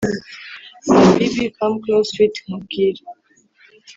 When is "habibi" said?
0.87-1.43